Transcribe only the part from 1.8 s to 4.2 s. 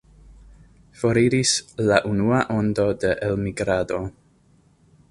la unua ondo de elmigrado.